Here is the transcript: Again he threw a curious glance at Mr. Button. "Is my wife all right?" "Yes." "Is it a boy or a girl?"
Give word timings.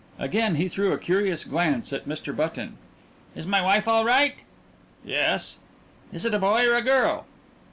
Again 0.17 0.55
he 0.55 0.67
threw 0.67 0.93
a 0.93 0.97
curious 0.97 1.43
glance 1.43 1.93
at 1.93 2.07
Mr. 2.07 2.35
Button. 2.35 2.77
"Is 3.35 3.45
my 3.45 3.61
wife 3.61 3.87
all 3.87 4.03
right?" 4.03 4.33
"Yes." 5.05 5.59
"Is 6.11 6.25
it 6.25 6.33
a 6.33 6.39
boy 6.39 6.67
or 6.67 6.73
a 6.73 6.81
girl?" 6.81 7.27